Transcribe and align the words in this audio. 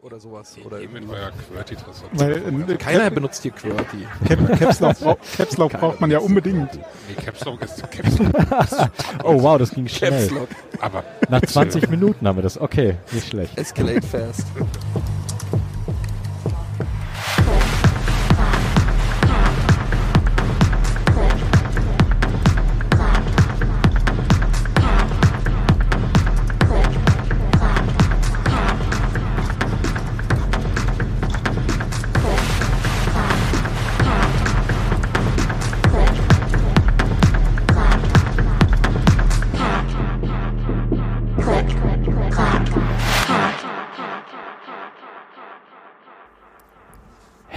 oder 0.00 0.20
sowas. 0.20 0.56
Oder 0.64 0.80
Eben 0.80 0.92
mit 0.94 1.08
eurer 1.10 1.32
QWERTY-Tastatur. 1.32 2.08
Weil, 2.12 2.70
äh, 2.70 2.76
Keiner 2.76 3.04
Cap- 3.04 3.14
benutzt 3.14 3.42
hier 3.42 3.50
QWERTY. 3.50 4.06
Cap, 4.26 4.58
Caps 4.58 4.80
Lock, 4.80 5.18
Caps 5.36 5.56
Lock 5.56 5.72
braucht 5.72 6.00
man 6.00 6.10
ja 6.10 6.18
unbedingt. 6.20 6.72
Nee, 6.74 7.14
Caps 7.24 7.44
Lock 7.44 7.62
ist 7.62 7.90
Caps 7.90 8.18
Lock. 8.18 8.32
Oh 9.24 9.42
wow, 9.42 9.58
das 9.58 9.70
ging 9.70 9.88
schnell. 9.88 10.10
Caps 10.10 10.30
Lock. 10.30 10.48
Aber 10.80 11.04
Nach 11.28 11.40
20 11.42 11.88
Minuten 11.90 12.26
haben 12.28 12.36
wir 12.36 12.42
das. 12.42 12.60
Okay, 12.60 12.96
nicht 13.12 13.28
schlecht. 13.28 13.58
Escalate 13.58 14.02
fast. 14.06 14.46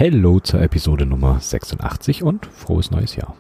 Hello 0.04 0.40
zur 0.40 0.64
Episode 0.64 1.06
Nummer 1.06 1.40
86 1.40 2.24
und 2.24 2.48
frohes 2.48 2.90
neues 2.90 3.16
Jahr. 3.16 3.36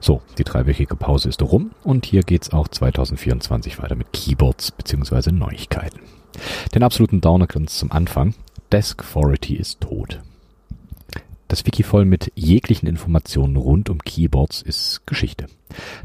So, 0.00 0.20
die 0.36 0.42
dreiwöchige 0.42 0.96
Pause 0.96 1.28
ist 1.28 1.40
rum 1.42 1.70
und 1.84 2.06
hier 2.06 2.22
geht's 2.24 2.52
auch 2.52 2.66
2024 2.66 3.80
weiter 3.80 3.94
mit 3.94 4.12
Keyboards 4.12 4.72
bzw. 4.72 5.30
Neuigkeiten. 5.30 6.00
Den 6.74 6.82
absoluten 6.82 7.20
Downer 7.20 7.46
ganz 7.46 7.78
zum 7.78 7.92
Anfang. 7.92 8.34
Desk4 8.72 9.54
ist 9.54 9.80
tot. 9.80 10.20
Das 11.46 11.66
Wiki 11.66 11.84
voll 11.84 12.04
mit 12.04 12.32
jeglichen 12.34 12.88
Informationen 12.88 13.54
rund 13.54 13.88
um 13.88 14.00
Keyboards 14.00 14.60
ist 14.60 15.06
Geschichte. 15.06 15.46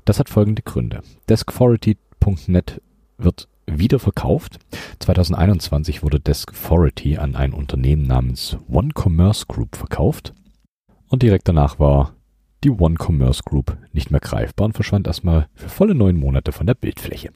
Das 0.06 0.20
hat 0.20 0.30
folgende 0.30 0.62
Gründe. 0.62 1.02
Desk4.net 1.28 2.84
wird 3.18 3.48
wieder 3.72 4.00
verkauft. 4.00 4.60
2021 5.00 6.04
wurde 6.04 6.18
Desk4 6.18 7.18
an 7.18 7.36
ein 7.36 7.54
Unternehmen 7.54 8.04
namens 8.04 8.58
One 8.70 8.90
Commerce 8.94 9.46
Group 9.48 9.76
verkauft. 9.76 10.34
Und 11.10 11.24
direkt 11.24 11.48
danach 11.48 11.80
war 11.80 12.14
die 12.64 12.72
One 12.72 12.96
Commerce 12.98 13.44
Group 13.46 13.78
nicht 13.94 14.10
mehr 14.10 14.20
greifbar 14.20 14.66
und 14.66 14.74
verschwand 14.74 15.08
erstmal 15.08 15.48
für 15.54 15.70
volle 15.70 15.94
neun 15.96 16.18
Monate 16.18 16.52
von 16.52 16.66
der 16.66 16.74
Bildfläche. 16.74 17.30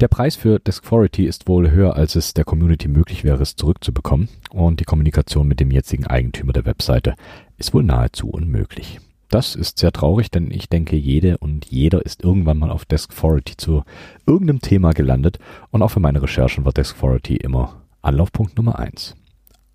Der 0.00 0.08
Preis 0.08 0.36
für 0.36 0.56
Desk4 0.56 1.26
ist 1.26 1.46
wohl 1.46 1.70
höher, 1.70 1.94
als 1.94 2.16
es 2.16 2.34
der 2.34 2.44
Community 2.44 2.88
möglich 2.88 3.22
wäre, 3.22 3.42
es 3.42 3.56
zurückzubekommen. 3.56 4.28
Und 4.50 4.80
die 4.80 4.84
Kommunikation 4.84 5.46
mit 5.46 5.60
dem 5.60 5.70
jetzigen 5.70 6.06
Eigentümer 6.06 6.52
der 6.52 6.64
Webseite 6.64 7.14
ist 7.58 7.74
wohl 7.74 7.82
nahezu 7.82 8.28
unmöglich. 8.28 8.98
Das 9.32 9.54
ist 9.54 9.78
sehr 9.78 9.92
traurig, 9.92 10.30
denn 10.30 10.50
ich 10.50 10.68
denke, 10.68 10.94
jede 10.94 11.38
und 11.38 11.64
jeder 11.64 12.04
ist 12.04 12.22
irgendwann 12.22 12.58
mal 12.58 12.70
auf 12.70 12.84
Desk4 12.84 13.56
zu 13.56 13.82
irgendeinem 14.26 14.60
Thema 14.60 14.92
gelandet 14.92 15.38
und 15.70 15.80
auch 15.80 15.88
für 15.88 16.00
meine 16.00 16.22
Recherchen 16.22 16.66
war 16.66 16.72
Desk4 16.72 17.40
immer 17.42 17.82
Anlaufpunkt 18.02 18.58
Nummer 18.58 18.78
eins. 18.78 19.14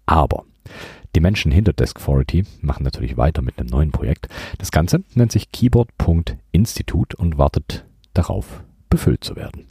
Aber 0.05 0.45
die 1.15 1.21
Menschen 1.21 1.51
hinter 1.51 1.71
Desk4 1.71 2.45
machen 2.61 2.83
natürlich 2.83 3.17
weiter 3.17 3.41
mit 3.41 3.57
einem 3.57 3.69
neuen 3.69 3.91
Projekt. 3.91 4.29
Das 4.59 4.69
Ganze 4.69 5.03
nennt 5.15 5.31
sich 5.31 5.51
Keyboard.institute 5.51 7.17
und 7.17 7.39
wartet 7.39 7.83
darauf, 8.13 8.63
befüllt 8.91 9.23
zu 9.23 9.35
werden. 9.35 9.65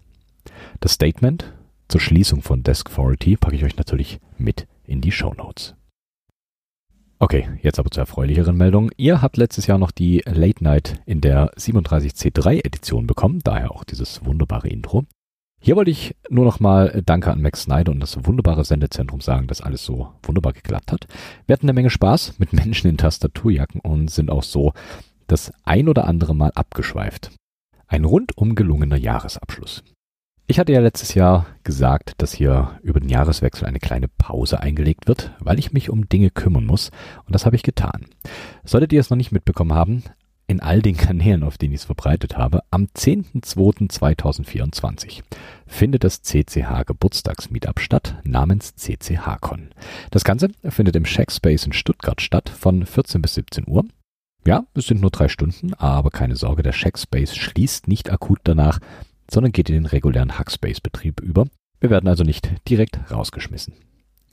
Das 0.81 0.95
Statement 0.95 1.53
zur 1.87 2.01
Schließung 2.01 2.43
von 2.43 2.65
Desk4 2.65 3.39
packe 3.39 3.55
ich 3.55 3.63
euch 3.63 3.77
natürlich 3.77 4.19
mit 4.37 4.67
in 4.83 5.01
die 5.01 5.13
Show 5.13 5.33
Notes. 5.33 5.77
Okay, 7.19 7.49
jetzt 7.63 7.79
aber 7.79 7.91
zur 7.91 8.03
erfreulicheren 8.03 8.59
Meldung. 8.59 8.91
Ihr 8.99 9.23
habt 9.23 9.39
letztes 9.39 9.67
Jahr 9.67 9.79
noch 9.79 9.91
die 9.91 10.23
Late 10.27 10.63
Night 10.63 11.01
in 11.07 11.23
der 11.23 11.51
37C3 11.55 12.63
Edition 12.63 13.07
bekommen, 13.07 13.41
daher 13.43 13.71
auch 13.71 13.85
dieses 13.85 14.23
wunderbare 14.27 14.69
Intro. 14.69 15.05
Hier 15.59 15.77
wollte 15.77 15.91
ich 15.91 16.15
nur 16.29 16.45
noch 16.45 16.61
mal 16.61 17.03
Danke 17.07 17.31
an 17.31 17.41
Max 17.41 17.63
Snyder 17.63 17.91
und 17.91 18.01
das 18.01 18.27
wunderbare 18.27 18.67
Sendezentrum 18.67 19.23
sagen, 19.23 19.47
dass 19.47 19.63
alles 19.63 19.83
so 19.83 20.13
wunderbar 20.23 20.53
geklappt 20.53 20.93
hat. 20.93 21.07
Wir 21.47 21.55
hatten 21.55 21.65
eine 21.65 21.73
Menge 21.73 21.89
Spaß 21.89 22.39
mit 22.39 22.53
Menschen 22.53 22.89
in 22.89 22.99
Tastaturjacken 22.99 23.81
und 23.81 24.11
sind 24.11 24.31
auch 24.31 24.43
so 24.43 24.75
das 25.27 25.53
ein 25.65 25.89
oder 25.89 26.07
andere 26.07 26.35
Mal 26.35 26.53
abgeschweift. 26.55 27.31
Ein 27.89 28.05
rundum 28.05 28.55
gelungener 28.55 28.97
Jahresabschluss. 28.97 29.83
Ich 30.49 30.61
hatte 30.61 30.73
ja 30.73 30.79
letztes 30.79 31.15
Jahr 31.15 31.47
gesagt, 31.65 32.13
dass 32.19 32.33
hier 32.33 32.79
über 32.85 33.01
den 33.01 33.09
Jahreswechsel 33.09 33.67
eine 33.67 33.81
kleine 33.81 34.07
Pause 34.07 34.61
eingelegt 34.61 35.09
wird, 35.09 35.33
weil 35.41 35.59
ich 35.59 35.73
mich 35.73 35.91
um 35.91 36.09
Dinge 36.09 36.31
kümmern 36.31 36.65
muss 36.65 36.93
und 37.25 37.35
das 37.35 37.47
habe 37.47 37.57
ich 37.57 37.65
getan. 37.65 38.07
Solltet 38.65 38.93
ihr 38.93 39.01
es 39.01 39.11
noch 39.11 39.17
nicht 39.17 39.33
mitbekommen 39.33 39.73
haben, 39.73 40.05
in 40.47 40.61
all 40.61 40.83
den 40.83 40.97
Kanälen, 40.97 41.43
auf 41.43 41.59
denen 41.59 41.75
ich 41.75 41.81
es 41.81 41.87
verbreitet 41.87 42.37
habe, 42.37 42.61
am 42.71 42.85
10.02.2024 42.85 45.25
findet 45.67 46.05
das 46.05 46.23
CCH 46.23 46.85
Geburtstagsmeetup 46.87 47.81
statt, 47.81 48.21
namens 48.23 48.77
CCHcon. 48.77 49.71
Das 50.13 50.23
Ganze 50.23 50.51
findet 50.69 50.95
im 50.95 51.07
Shackspace 51.07 51.67
in 51.67 51.73
Stuttgart 51.73 52.21
statt 52.21 52.51
von 52.51 52.87
14 52.87 53.21
bis 53.21 53.35
17 53.35 53.67
Uhr. 53.67 53.85
Ja, 54.47 54.65
es 54.75 54.87
sind 54.87 55.01
nur 55.01 55.11
drei 55.11 55.27
Stunden, 55.27 55.75
aber 55.75 56.11
keine 56.11 56.37
Sorge, 56.37 56.63
der 56.63 56.71
Shackspace 56.71 57.35
schließt 57.35 57.89
nicht 57.89 58.13
akut 58.13 58.39
danach, 58.45 58.79
sondern 59.31 59.53
geht 59.53 59.69
in 59.69 59.75
den 59.75 59.87
regulären 59.87 60.39
Hackspace-Betrieb 60.39 61.21
über. 61.21 61.47
Wir 61.81 61.91
werden 61.91 62.09
also 62.09 62.25
nicht 62.25 62.51
direkt 62.69 62.99
rausgeschmissen. 63.11 63.75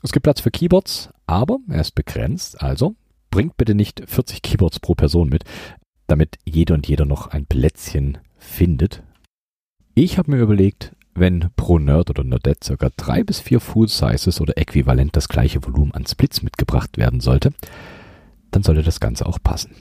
Es 0.02 0.12
gibt 0.12 0.24
Platz 0.24 0.42
für 0.42 0.52
Keyboards, 0.52 1.09
aber 1.28 1.59
er 1.70 1.81
ist 1.81 1.96
begrenzt, 1.96 2.62
also 2.62 2.96
bringt 3.31 3.58
bitte 3.58 3.74
nicht 3.74 4.04
40 4.06 4.42
Keyboards 4.42 4.80
pro 4.80 4.96
Person 4.96 5.30
mit, 5.30 5.44
damit 6.08 6.38
jede 6.46 6.74
und 6.74 6.88
jeder 6.88 7.06
noch 7.06 7.28
ein 7.28 7.46
Plätzchen 7.46 8.20
findet. 8.38 9.02
Ich 9.96 10.18
habe 10.18 10.31
mir 10.31 10.38
überlegt, 10.38 10.94
wenn 11.16 11.50
pro 11.56 11.80
Nerd 11.80 12.10
oder 12.10 12.24
Nerdette 12.24 12.66
circa 12.66 12.90
drei 12.98 13.24
bis 13.24 13.40
vier 13.40 13.60
Full 13.60 13.88
Sizes 13.88 14.42
oder 14.42 14.58
äquivalent 14.58 15.16
das 15.16 15.30
gleiche 15.30 15.64
Volumen 15.64 15.94
an 15.94 16.06
Splits 16.06 16.42
mitgebracht 16.42 16.98
werden 16.98 17.20
sollte, 17.20 17.54
dann 18.52 18.64
sollte 18.64 18.84
das 18.84 19.00
Ganze 19.00 19.25
auch 19.25 19.40
passen. 19.42 19.75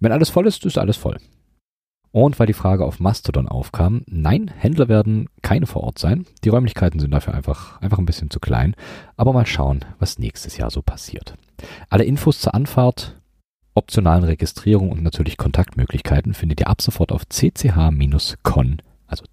Wenn 0.00 0.12
alles 0.12 0.30
voll 0.30 0.46
ist, 0.46 0.64
ist 0.64 0.78
alles 0.78 0.96
voll. 0.96 1.18
Und 2.10 2.38
weil 2.38 2.46
die 2.46 2.52
Frage 2.54 2.84
auf 2.84 3.00
Mastodon 3.00 3.48
aufkam, 3.48 4.02
nein, 4.06 4.50
Händler 4.56 4.88
werden 4.88 5.28
keine 5.42 5.66
vor 5.66 5.82
Ort 5.84 5.98
sein. 5.98 6.26
Die 6.44 6.48
Räumlichkeiten 6.48 7.00
sind 7.00 7.10
dafür 7.10 7.34
einfach, 7.34 7.80
einfach 7.80 7.98
ein 7.98 8.06
bisschen 8.06 8.30
zu 8.30 8.40
klein. 8.40 8.74
Aber 9.16 9.32
mal 9.32 9.46
schauen, 9.46 9.84
was 9.98 10.18
nächstes 10.18 10.56
Jahr 10.56 10.70
so 10.70 10.82
passiert. 10.82 11.34
Alle 11.90 12.04
Infos 12.04 12.40
zur 12.40 12.54
Anfahrt, 12.54 13.20
optionalen 13.74 14.24
Registrierung 14.24 14.90
und 14.90 15.02
natürlich 15.02 15.36
Kontaktmöglichkeiten 15.36 16.34
findet 16.34 16.60
ihr 16.60 16.68
ab 16.68 16.80
sofort 16.82 17.12
auf 17.12 17.24
cch-con, 17.28 18.82
also 19.06 19.24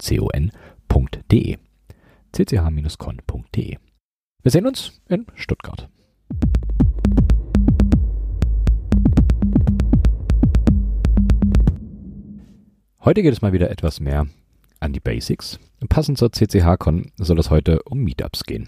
con.de. 0.87 1.57
cch-con.de. 2.31 3.77
Wir 4.43 4.51
sehen 4.51 4.67
uns 4.67 5.01
in 5.09 5.25
Stuttgart. 5.33 5.89
Heute 13.05 13.21
geht 13.21 13.33
es 13.33 13.43
mal 13.43 13.53
wieder 13.53 13.69
etwas 13.69 13.99
mehr 13.99 14.25
an 14.79 14.91
die 14.91 14.99
Basics. 14.99 15.59
Passend 15.89 16.17
zur 16.17 16.31
CCH-Con 16.31 17.11
soll 17.17 17.37
es 17.37 17.51
heute 17.51 17.83
um 17.83 17.99
Meetups 17.99 18.45
gehen. 18.45 18.67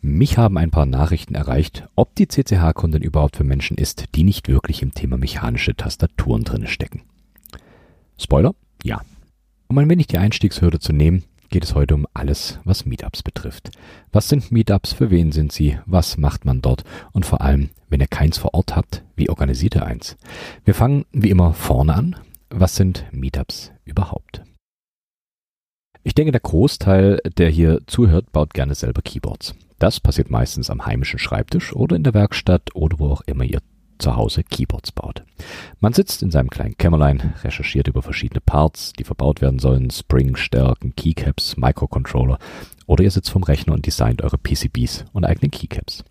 Mich 0.00 0.36
haben 0.36 0.58
ein 0.58 0.72
paar 0.72 0.84
Nachrichten 0.84 1.36
erreicht, 1.36 1.86
ob 1.94 2.16
die 2.16 2.26
CCH-Con 2.26 2.90
denn 2.90 3.02
überhaupt 3.02 3.36
für 3.36 3.44
Menschen 3.44 3.78
ist, 3.78 4.06
die 4.16 4.24
nicht 4.24 4.48
wirklich 4.48 4.82
im 4.82 4.92
Thema 4.94 5.16
mechanische 5.16 5.76
Tastaturen 5.76 6.42
drin 6.42 6.66
stecken. 6.66 7.02
Spoiler? 8.18 8.56
Ja. 8.82 9.02
Um 9.68 9.78
ein 9.78 9.88
wenig 9.88 10.08
die 10.08 10.18
Einstiegshürde 10.18 10.80
zu 10.80 10.92
nehmen, 10.92 11.22
geht 11.50 11.62
es 11.62 11.76
heute 11.76 11.94
um 11.94 12.08
alles, 12.14 12.58
was 12.64 12.84
Meetups 12.84 13.22
betrifft. 13.22 13.70
Was 14.10 14.28
sind 14.28 14.50
Meetups, 14.50 14.92
für 14.92 15.10
wen 15.10 15.30
sind 15.30 15.52
sie, 15.52 15.78
was 15.86 16.18
macht 16.18 16.44
man 16.44 16.62
dort 16.62 16.82
und 17.12 17.24
vor 17.24 17.42
allem, 17.42 17.70
wenn 17.88 18.00
ihr 18.00 18.08
keins 18.08 18.38
vor 18.38 18.54
Ort 18.54 18.74
habt, 18.74 19.04
wie 19.14 19.28
organisiert 19.28 19.76
ihr 19.76 19.86
eins? 19.86 20.16
Wir 20.64 20.74
fangen 20.74 21.04
wie 21.12 21.30
immer 21.30 21.54
vorne 21.54 21.94
an. 21.94 22.16
Was 22.52 22.74
sind 22.74 23.06
Meetups 23.12 23.70
überhaupt? 23.84 24.42
Ich 26.02 26.14
denke, 26.14 26.32
der 26.32 26.40
Großteil, 26.40 27.20
der 27.38 27.48
hier 27.48 27.80
zuhört, 27.86 28.32
baut 28.32 28.54
gerne 28.54 28.74
selber 28.74 29.02
Keyboards. 29.02 29.54
Das 29.78 30.00
passiert 30.00 30.30
meistens 30.30 30.68
am 30.68 30.84
heimischen 30.84 31.20
Schreibtisch 31.20 31.72
oder 31.72 31.94
in 31.94 32.02
der 32.02 32.12
Werkstatt 32.12 32.74
oder 32.74 32.98
wo 32.98 33.10
auch 33.10 33.20
immer 33.22 33.44
ihr 33.44 33.60
zu 33.98 34.16
Hause 34.16 34.42
Keyboards 34.42 34.90
baut. 34.90 35.22
Man 35.78 35.92
sitzt 35.92 36.22
in 36.22 36.32
seinem 36.32 36.50
kleinen 36.50 36.76
Kämmerlein, 36.76 37.34
recherchiert 37.44 37.86
über 37.86 38.02
verschiedene 38.02 38.40
Parts, 38.40 38.94
die 38.94 39.04
verbaut 39.04 39.40
werden 39.40 39.60
sollen, 39.60 39.90
Spring, 39.90 40.34
Stärken, 40.34 40.96
Keycaps, 40.96 41.56
Microcontroller 41.56 42.38
oder 42.86 43.04
ihr 43.04 43.10
sitzt 43.10 43.30
vom 43.30 43.44
Rechner 43.44 43.74
und 43.74 43.86
designt 43.86 44.22
eure 44.22 44.38
PCBs 44.38 45.04
und 45.12 45.24
eigenen 45.24 45.52
Keycaps. 45.52 46.02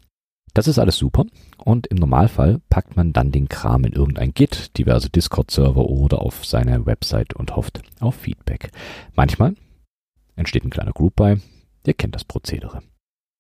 Das 0.53 0.67
ist 0.67 0.79
alles 0.79 0.97
super 0.97 1.25
und 1.57 1.87
im 1.87 1.97
Normalfall 1.97 2.59
packt 2.69 2.95
man 2.95 3.13
dann 3.13 3.31
den 3.31 3.49
Kram 3.49 3.83
in 3.83 3.93
irgendein 3.93 4.33
Git, 4.33 4.77
diverse 4.77 5.09
Discord-Server 5.09 5.85
oder 5.85 6.21
auf 6.21 6.45
seine 6.45 6.85
Website 6.85 7.33
und 7.33 7.55
hofft 7.55 7.81
auf 7.99 8.15
Feedback. 8.15 8.71
Manchmal 9.15 9.55
entsteht 10.35 10.63
ein 10.63 10.71
kleiner 10.71 10.93
Group 10.93 11.15
bei, 11.15 11.37
ihr 11.85 11.93
kennt 11.93 12.15
das 12.15 12.23
Prozedere. 12.23 12.81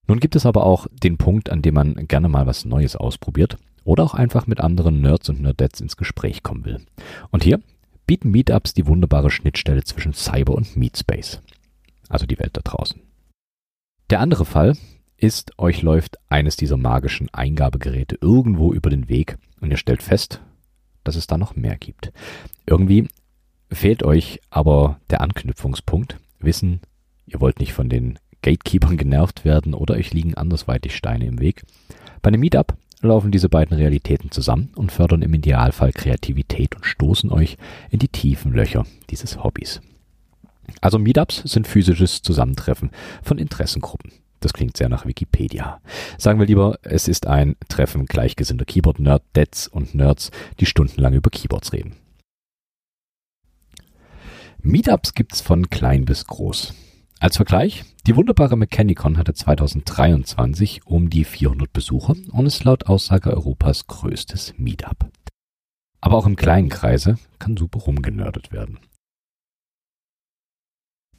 Nun 0.07 0.19
gibt 0.19 0.35
es 0.35 0.45
aber 0.45 0.65
auch 0.65 0.87
den 0.91 1.17
Punkt, 1.17 1.49
an 1.49 1.61
dem 1.61 1.75
man 1.75 2.07
gerne 2.07 2.29
mal 2.29 2.47
was 2.47 2.65
Neues 2.65 2.95
ausprobiert 2.95 3.57
oder 3.83 4.03
auch 4.03 4.13
einfach 4.13 4.47
mit 4.47 4.59
anderen 4.59 5.01
Nerds 5.01 5.29
und 5.29 5.41
Nerdettes 5.41 5.81
ins 5.81 5.97
Gespräch 5.97 6.43
kommen 6.43 6.65
will. 6.65 6.79
Und 7.31 7.43
hier 7.43 7.59
bieten 8.05 8.31
Meetups 8.31 8.73
die 8.73 8.87
wunderbare 8.87 9.29
Schnittstelle 9.29 9.83
zwischen 9.83 10.13
Cyber 10.13 10.55
und 10.55 10.75
Meetspace, 10.75 11.41
also 12.09 12.25
die 12.25 12.39
Welt 12.39 12.57
da 12.57 12.61
draußen. 12.61 13.01
Der 14.09 14.19
andere 14.19 14.45
Fall 14.45 14.75
ist, 15.21 15.57
euch 15.57 15.81
läuft 15.81 16.17
eines 16.29 16.55
dieser 16.55 16.77
magischen 16.77 17.29
Eingabegeräte 17.31 18.17
irgendwo 18.21 18.73
über 18.73 18.89
den 18.89 19.09
Weg 19.09 19.37
und 19.61 19.71
ihr 19.71 19.77
stellt 19.77 20.03
fest, 20.03 20.41
dass 21.03 21.15
es 21.15 21.27
da 21.27 21.37
noch 21.37 21.55
mehr 21.55 21.77
gibt. 21.77 22.11
Irgendwie 22.65 23.07
fehlt 23.71 24.03
euch 24.03 24.39
aber 24.49 24.99
der 25.09 25.21
Anknüpfungspunkt, 25.21 26.17
wissen, 26.39 26.81
ihr 27.25 27.39
wollt 27.39 27.59
nicht 27.59 27.73
von 27.73 27.89
den 27.89 28.17
Gatekeepern 28.41 28.97
genervt 28.97 29.45
werden 29.45 29.73
oder 29.73 29.95
euch 29.95 30.13
liegen 30.13 30.35
andersweitig 30.35 30.95
Steine 30.95 31.25
im 31.25 31.39
Weg. 31.39 31.63
Bei 32.21 32.29
einem 32.29 32.41
Meetup 32.41 32.75
laufen 33.01 33.31
diese 33.31 33.49
beiden 33.49 33.75
Realitäten 33.75 34.31
zusammen 34.31 34.71
und 34.75 34.91
fördern 34.91 35.21
im 35.21 35.33
Idealfall 35.33 35.91
Kreativität 35.91 36.75
und 36.75 36.85
stoßen 36.85 37.31
euch 37.31 37.57
in 37.89 37.99
die 37.99 38.07
tiefen 38.07 38.53
Löcher 38.53 38.85
dieses 39.09 39.43
Hobbys. 39.43 39.81
Also 40.81 40.99
Meetups 40.99 41.41
sind 41.45 41.67
physisches 41.67 42.21
Zusammentreffen 42.21 42.91
von 43.23 43.37
Interessengruppen. 43.37 44.11
Das 44.39 44.53
klingt 44.53 44.77
sehr 44.77 44.89
nach 44.89 45.05
Wikipedia. 45.05 45.81
Sagen 46.17 46.39
wir 46.39 46.47
lieber, 46.47 46.79
es 46.81 47.07
ist 47.07 47.27
ein 47.27 47.55
Treffen 47.67 48.05
gleichgesinnter 48.05 48.65
Keyboard-Nerd-Dets 48.65 49.67
und 49.67 49.95
Nerds, 49.95 50.31
die 50.59 50.65
stundenlang 50.65 51.13
über 51.13 51.29
Keyboards 51.29 51.73
reden. 51.73 51.95
Meetups 54.61 55.13
gibt's 55.13 55.41
von 55.41 55.69
klein 55.69 56.05
bis 56.05 56.27
groß. 56.27 56.73
Als 57.21 57.35
Vergleich, 57.37 57.83
die 58.07 58.15
wunderbare 58.15 58.57
Mechanicon 58.57 59.17
hatte 59.17 59.33
2023 59.33 60.85
um 60.85 61.09
die 61.09 61.25
400 61.25 61.71
Besucher 61.71 62.15
und 62.31 62.45
ist 62.45 62.63
laut 62.63 62.85
Aussage 62.87 63.31
Europas 63.31 63.87
größtes 63.87 64.53
Meetup. 64.57 65.09
Aber 66.01 66.17
auch 66.17 66.25
im 66.25 66.37
kleinen 66.37 66.69
Kreise 66.69 67.17
kann 67.39 67.57
super 67.57 67.79
rumgenördet 67.79 68.51
werden. 68.51 68.79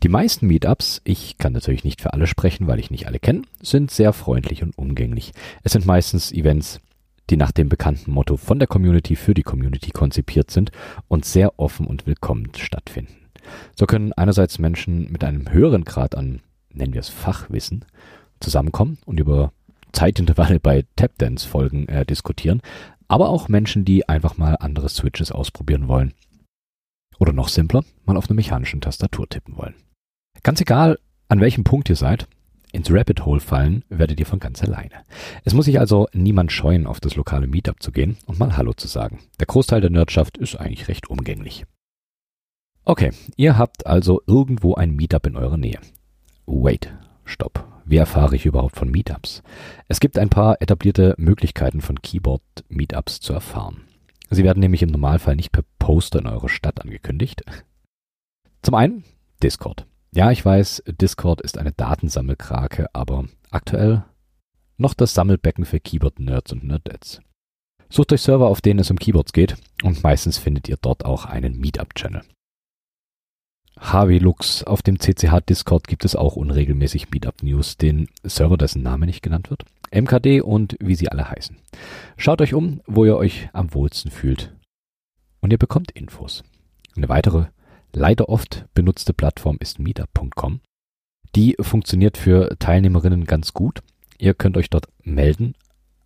Die 0.03 0.09
meisten 0.09 0.47
Meetups, 0.47 1.03
ich 1.05 1.37
kann 1.37 1.53
natürlich 1.53 1.85
nicht 1.85 2.01
für 2.01 2.15
alle 2.15 2.27
sprechen, 2.27 2.67
weil 2.67 2.79
ich 2.79 2.91
nicht 2.91 3.07
alle 3.07 3.19
kenne, 3.19 3.43
sind 3.61 3.91
sehr 3.91 4.15
freundlich 4.15 4.63
und 4.63 4.77
umgänglich. 4.79 5.33
Es 5.63 5.73
sind 5.73 5.85
meistens 5.85 6.33
Events, 6.33 6.81
die 7.29 7.37
nach 7.37 7.53
dem 7.53 7.69
bekannten 7.69 8.11
Motto 8.11 8.39
von 8.39 8.59
der 8.59 8.67
Community 8.67 9.15
für 9.15 9.35
die 9.35 9.43
Community 9.43 9.91
konzipiert 9.91 10.51
sind 10.51 10.73
und 11.09 11.27
sehr 11.27 11.59
offen 11.61 11.87
und 11.87 12.07
willkommen 12.07 12.49
stattfinden. 12.57 13.15
So 13.77 13.85
können 13.85 14.15
einerseits 14.15 14.59
Menschen 14.59 15.13
mit 15.13 15.23
einem 15.23 15.53
höheren 15.53 15.85
Grad 15.85 16.15
an, 16.15 16.41
nennen 16.73 16.95
wir 16.95 17.01
es 17.01 17.11
Fachwissen, 17.11 17.85
zusammenkommen 18.41 18.97
und 19.05 19.21
über 19.21 19.53
Zeitintervalle 19.93 20.61
bei 20.61 20.87
Tapdance-Folgen 20.97 21.89
äh, 21.89 22.07
diskutieren, 22.07 22.63
aber 23.07 23.29
auch 23.29 23.49
Menschen, 23.49 23.85
die 23.85 24.09
einfach 24.09 24.39
mal 24.39 24.57
andere 24.61 24.89
Switches 24.89 25.31
ausprobieren 25.31 25.89
wollen. 25.89 26.15
Oder 27.19 27.35
noch 27.35 27.49
simpler, 27.49 27.85
mal 28.07 28.17
auf 28.17 28.31
einer 28.31 28.37
mechanischen 28.37 28.81
Tastatur 28.81 29.29
tippen 29.29 29.59
wollen. 29.59 29.75
Ganz 30.43 30.61
egal, 30.61 30.99
an 31.29 31.41
welchem 31.41 31.65
Punkt 31.65 31.89
ihr 31.91 31.97
seid, 31.97 32.27
ins 32.73 32.91
Rabbit 32.91 33.27
Hole 33.27 33.41
fallen 33.41 33.85
werdet 33.89 34.21
ihr 34.21 34.27
von 34.27 34.39
ganz 34.39 34.63
alleine. 34.63 35.05
Es 35.45 35.55
muss 35.55 35.65
sich 35.65 35.81
also 35.81 36.07
niemand 36.13 36.53
scheuen, 36.53 36.87
auf 36.87 37.01
das 37.01 37.17
lokale 37.17 37.47
Meetup 37.47 37.83
zu 37.83 37.93
gehen 37.93 38.17
und 38.27 38.39
mal 38.39 38.57
Hallo 38.57 38.73
zu 38.73 38.87
sagen. 38.87 39.19
Der 39.39 39.47
Großteil 39.47 39.81
der 39.81 39.91
Nerdschaft 39.91 40.39
ist 40.39 40.57
eigentlich 40.57 40.89
recht 40.89 41.11
umgänglich. 41.11 41.65
Okay, 42.85 43.11
ihr 43.37 43.59
habt 43.59 43.87
also 43.87 44.23
irgendwo 44.27 44.75
ein 44.75 44.95
Meetup 44.95 45.27
in 45.27 45.37
eurer 45.37 45.57
Nähe. 45.57 45.79
Wait, 46.47 46.95
stopp. 47.25 47.67
Wie 47.85 47.97
erfahre 47.97 48.37
ich 48.37 48.47
überhaupt 48.47 48.77
von 48.77 48.91
Meetups? 48.91 49.43
Es 49.89 50.01
gibt 50.01 50.17
ein 50.17 50.31
paar 50.31 50.63
etablierte 50.63 51.15
Möglichkeiten 51.19 51.81
von 51.81 52.01
Keyboard-Meetups 52.01 53.21
zu 53.21 53.33
erfahren. 53.33 53.83
Sie 54.31 54.45
werden 54.45 54.61
nämlich 54.61 54.83
im 54.83 54.91
Normalfall 54.91 55.35
nicht 55.35 55.51
per 55.51 55.65
Poster 55.81 56.21
in 56.21 56.29
eurer 56.29 56.49
Stadt 56.49 56.81
angekündigt. 56.81 57.43
Zum 58.63 58.77
einen 58.77 59.03
Discord. 59.43 59.87
Ja, 60.13 60.33
ich 60.33 60.45
weiß, 60.45 60.83
Discord 61.01 61.41
ist 61.41 61.57
eine 61.57 61.71
Datensammelkrake, 61.71 62.89
aber 62.93 63.27
aktuell 63.53 64.05
noch 64.77 64.95
das 64.95 65.15
Sammelbecken 65.15 65.65
für 65.65 65.79
Keyboard-Nerds 65.79 66.53
und 66.53 66.65
Nerdettes. 66.65 67.21
Sucht 67.89 68.13
euch 68.13 68.23
Server, 68.23 68.49
auf 68.49 68.61
denen 68.61 68.81
es 68.81 68.91
um 68.91 68.99
Keyboards 68.99 69.33
geht 69.33 69.57
und 69.85 70.03
meistens 70.03 70.37
findet 70.37 70.69
ihr 70.69 70.79
dort 70.81 71.05
auch 71.05 71.27
einen 71.27 71.59
Meetup-Channel. 71.59 72.23
HWLux 73.79 74.65
auf 74.65 74.83
dem 74.83 74.99
CCH 74.99 75.41
Discord 75.49 75.87
gibt 75.87 76.05
es 76.05 76.17
auch 76.17 76.35
unregelmäßig 76.35 77.11
Meetup 77.11 77.43
News, 77.45 77.77
den 77.77 78.09
Server, 78.25 78.57
dessen 78.57 78.83
Name 78.83 79.07
nicht 79.07 79.23
genannt 79.23 79.49
wird, 79.49 79.65
MKD 79.93 80.41
und 80.41 80.77
wie 80.81 80.97
sie 80.97 81.09
alle 81.09 81.31
heißen. 81.31 81.57
Schaut 82.17 82.41
euch 82.41 82.53
um, 82.53 82.81
wo 82.87 83.05
ihr 83.05 83.17
euch 83.17 83.49
am 83.53 83.73
wohlsten 83.75 84.11
fühlt. 84.11 84.55
Und 85.41 85.53
ihr 85.53 85.59
bekommt 85.59 85.93
Infos. 85.93 86.43
Eine 86.97 87.09
weitere 87.09 87.47
leider 87.93 88.29
oft 88.29 88.67
benutzte 88.75 89.13
Plattform 89.13 89.57
ist 89.61 89.79
meetup.com. 89.79 90.61
Die 91.37 91.57
funktioniert 91.61 92.17
für 92.17 92.57
Teilnehmerinnen 92.59 93.25
ganz 93.25 93.55
gut. 93.55 93.83
Ihr 94.19 94.35
könnt 94.35 94.57
euch 94.57 94.71
dort 94.71 94.89
melden 95.03 95.55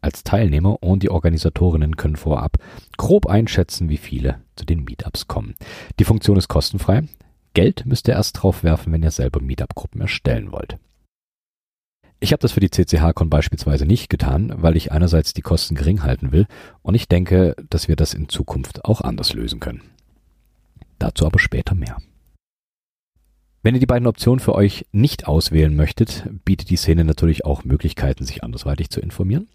als 0.04 0.22
Teilnehmer 0.22 0.82
und 0.82 1.02
die 1.02 1.10
Organisatorinnen 1.10 1.96
können 1.96 2.16
vorab 2.16 2.58
grob 2.98 3.26
einschätzen, 3.26 3.88
wie 3.88 3.96
viele 3.96 4.40
zu 4.54 4.66
den 4.66 4.84
Meetups 4.84 5.26
kommen. 5.26 5.54
Die 5.98 6.04
Funktion 6.04 6.36
ist 6.36 6.48
kostenfrei. 6.48 7.04
Geld 7.54 7.86
müsst 7.86 8.06
ihr 8.08 8.14
erst 8.14 8.42
drauf 8.42 8.62
werfen, 8.62 8.92
wenn 8.92 9.02
ihr 9.02 9.10
selber 9.10 9.40
Meetup-Gruppen 9.40 10.00
erstellen 10.00 10.52
wollt. 10.52 10.76
Ich 12.20 12.32
habe 12.32 12.40
das 12.40 12.52
für 12.52 12.60
die 12.60 12.70
CCH-Con 12.70 13.28
beispielsweise 13.30 13.86
nicht 13.86 14.08
getan, 14.08 14.52
weil 14.56 14.76
ich 14.76 14.92
einerseits 14.92 15.34
die 15.34 15.42
Kosten 15.42 15.74
gering 15.74 16.02
halten 16.02 16.32
will 16.32 16.46
und 16.82 16.94
ich 16.94 17.08
denke, 17.08 17.54
dass 17.70 17.88
wir 17.88 17.96
das 17.96 18.14
in 18.14 18.28
Zukunft 18.28 18.84
auch 18.84 19.00
anders 19.00 19.34
lösen 19.34 19.60
können. 19.60 19.82
Dazu 20.98 21.26
aber 21.26 21.38
später 21.38 21.74
mehr. 21.74 21.98
Wenn 23.62 23.74
ihr 23.74 23.80
die 23.80 23.86
beiden 23.86 24.06
Optionen 24.06 24.40
für 24.40 24.54
euch 24.54 24.84
nicht 24.92 25.26
auswählen 25.26 25.74
möchtet, 25.74 26.28
bietet 26.44 26.68
die 26.68 26.76
Szene 26.76 27.02
natürlich 27.02 27.46
auch 27.46 27.64
Möglichkeiten, 27.64 28.24
sich 28.24 28.44
andersweitig 28.44 28.90
zu 28.90 29.00
informieren. 29.00 29.48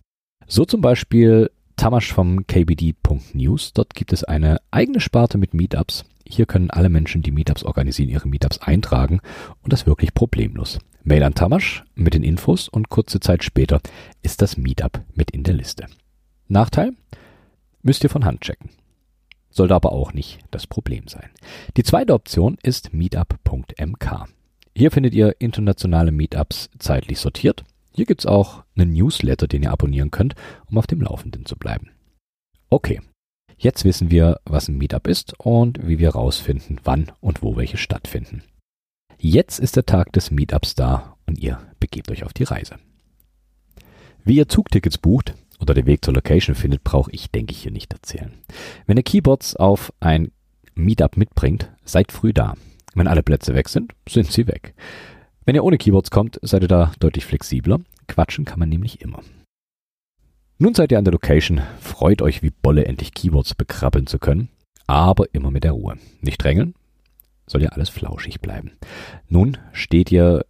So 0.47 0.65
zum 0.65 0.81
Beispiel 0.81 1.51
Tamasch 1.75 2.11
vom 2.11 2.47
kbd.news. 2.47 3.73
Dort 3.73 3.93
gibt 3.93 4.11
es 4.11 4.23
eine 4.23 4.57
eigene 4.71 4.99
Sparte 4.99 5.37
mit 5.37 5.53
Meetups. 5.53 6.05
Hier 6.27 6.47
können 6.47 6.71
alle 6.71 6.89
Menschen, 6.89 7.21
die 7.21 7.31
Meetups 7.31 7.63
organisieren, 7.63 8.09
ihre 8.09 8.27
Meetups 8.27 8.57
eintragen 8.57 9.21
und 9.61 9.71
das 9.73 9.85
wirklich 9.85 10.15
problemlos. 10.15 10.79
Mail 11.03 11.21
an 11.21 11.35
Tamasch 11.35 11.83
mit 11.93 12.15
den 12.15 12.23
Infos 12.23 12.67
und 12.67 12.89
kurze 12.89 13.19
Zeit 13.19 13.43
später 13.43 13.79
ist 14.23 14.41
das 14.41 14.57
Meetup 14.57 15.01
mit 15.13 15.29
in 15.29 15.43
der 15.43 15.53
Liste. 15.53 15.85
Nachteil? 16.47 16.93
Müsst 17.83 18.03
ihr 18.03 18.09
von 18.09 18.25
Hand 18.25 18.41
checken 18.41 18.71
sollte 19.59 19.75
aber 19.75 19.91
auch 19.91 20.13
nicht 20.13 20.39
das 20.51 20.67
Problem 20.67 21.09
sein. 21.09 21.29
Die 21.75 21.83
zweite 21.83 22.13
Option 22.13 22.57
ist 22.63 22.93
meetup.mk. 22.93 24.27
Hier 24.73 24.89
findet 24.89 25.13
ihr 25.13 25.35
internationale 25.39 26.13
Meetups 26.13 26.69
zeitlich 26.79 27.19
sortiert. 27.19 27.65
Hier 27.93 28.05
gibt's 28.05 28.25
auch 28.25 28.63
einen 28.77 28.93
Newsletter, 28.93 29.47
den 29.47 29.63
ihr 29.63 29.71
abonnieren 29.71 30.11
könnt, 30.11 30.35
um 30.71 30.77
auf 30.77 30.87
dem 30.87 31.01
Laufenden 31.01 31.45
zu 31.45 31.57
bleiben. 31.57 31.91
Okay, 32.69 33.01
jetzt 33.57 33.83
wissen 33.83 34.09
wir, 34.11 34.39
was 34.45 34.69
ein 34.69 34.77
Meetup 34.77 35.07
ist 35.07 35.37
und 35.37 35.85
wie 35.85 35.99
wir 35.99 36.13
herausfinden, 36.13 36.77
wann 36.85 37.11
und 37.19 37.43
wo 37.43 37.57
welche 37.57 37.75
stattfinden. 37.75 38.43
Jetzt 39.17 39.59
ist 39.59 39.75
der 39.75 39.85
Tag 39.85 40.13
des 40.13 40.31
Meetups 40.31 40.75
da 40.75 41.17
und 41.27 41.37
ihr 41.37 41.59
begebt 41.81 42.09
euch 42.11 42.23
auf 42.23 42.31
die 42.31 42.45
Reise. 42.45 42.75
Wie 44.23 44.37
ihr 44.37 44.47
Zugtickets 44.47 44.97
bucht, 44.97 45.33
oder 45.59 45.73
den 45.73 45.85
Weg 45.85 46.03
zur 46.03 46.13
Location 46.13 46.55
findet, 46.55 46.83
brauche 46.83 47.11
ich, 47.11 47.31
denke 47.31 47.51
ich, 47.51 47.61
hier 47.61 47.71
nicht 47.71 47.93
erzählen. 47.93 48.33
Wenn 48.87 48.97
ihr 48.97 49.03
Keyboards 49.03 49.55
auf 49.55 49.93
ein 49.99 50.31
Meetup 50.75 51.17
mitbringt, 51.17 51.69
seid 51.83 52.11
früh 52.11 52.33
da. 52.33 52.55
Wenn 52.95 53.07
alle 53.07 53.23
Plätze 53.23 53.53
weg 53.53 53.69
sind, 53.69 53.93
sind 54.07 54.31
sie 54.31 54.47
weg. 54.47 54.73
Wenn 55.45 55.55
ihr 55.55 55.63
ohne 55.63 55.77
Keyboards 55.77 56.11
kommt, 56.11 56.39
seid 56.41 56.63
ihr 56.63 56.67
da 56.67 56.91
deutlich 56.99 57.25
flexibler. 57.25 57.79
Quatschen 58.07 58.45
kann 58.45 58.59
man 58.59 58.69
nämlich 58.69 59.01
immer. 59.01 59.21
Nun 60.57 60.73
seid 60.73 60.91
ihr 60.91 60.97
an 60.97 61.05
der 61.05 61.13
Location, 61.13 61.61
freut 61.79 62.21
euch 62.21 62.41
wie 62.41 62.51
Bolle 62.51 62.85
endlich 62.85 63.13
Keyboards 63.13 63.55
bekrabbeln 63.55 64.07
zu 64.07 64.19
können, 64.19 64.49
aber 64.87 65.25
immer 65.33 65.51
mit 65.51 65.63
der 65.63 65.71
Ruhe. 65.71 65.97
Nicht 66.21 66.43
drängeln, 66.43 66.75
soll 67.47 67.63
ja 67.63 67.69
alles 67.69 67.89
flauschig 67.89 68.41
bleiben. 68.41 68.73
Nun 69.27 69.57
steht 69.71 70.11
ihr 70.11 70.45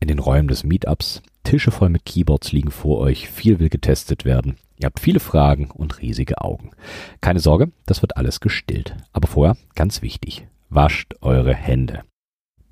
in 0.00 0.08
den 0.08 0.18
Räumen 0.18 0.48
des 0.48 0.64
Meetups, 0.64 1.22
Tische 1.46 1.70
voll 1.70 1.90
mit 1.90 2.04
Keyboards 2.04 2.50
liegen 2.50 2.72
vor 2.72 2.98
euch, 2.98 3.28
viel 3.28 3.60
will 3.60 3.68
getestet 3.68 4.24
werden. 4.24 4.56
Ihr 4.78 4.86
habt 4.86 4.98
viele 4.98 5.20
Fragen 5.20 5.70
und 5.70 6.02
riesige 6.02 6.40
Augen. 6.40 6.72
Keine 7.20 7.38
Sorge, 7.38 7.70
das 7.86 8.02
wird 8.02 8.16
alles 8.16 8.40
gestillt. 8.40 8.96
Aber 9.12 9.28
vorher, 9.28 9.56
ganz 9.76 10.02
wichtig, 10.02 10.48
wascht 10.70 11.14
eure 11.20 11.54
Hände. 11.54 12.02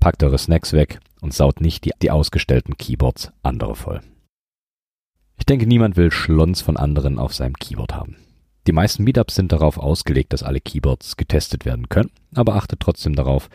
Packt 0.01 0.23
eure 0.23 0.37
Snacks 0.37 0.73
weg 0.73 0.99
und 1.21 1.33
saut 1.33 1.61
nicht 1.61 1.85
die, 1.85 1.93
die 2.01 2.11
ausgestellten 2.11 2.75
Keyboards 2.77 3.31
andere 3.43 3.75
voll. 3.75 4.01
Ich 5.37 5.45
denke, 5.45 5.67
niemand 5.67 5.95
will 5.95 6.11
Schlons 6.11 6.59
von 6.59 6.75
anderen 6.75 7.17
auf 7.17 7.33
seinem 7.33 7.55
Keyboard 7.55 7.95
haben. 7.95 8.17
Die 8.67 8.73
meisten 8.73 9.05
Meetups 9.05 9.35
sind 9.35 9.53
darauf 9.53 9.77
ausgelegt, 9.77 10.33
dass 10.33 10.43
alle 10.43 10.59
Keyboards 10.59 11.15
getestet 11.15 11.63
werden 11.63 11.87
können, 11.87 12.11
aber 12.33 12.55
achtet 12.55 12.81
trotzdem 12.81 13.15
darauf, 13.15 13.49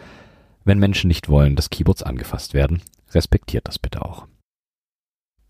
wenn 0.64 0.78
Menschen 0.78 1.08
nicht 1.08 1.28
wollen, 1.28 1.56
dass 1.56 1.68
Keyboards 1.68 2.02
angefasst 2.02 2.54
werden, 2.54 2.80
respektiert 3.12 3.68
das 3.68 3.78
bitte 3.78 4.02
auch. 4.02 4.26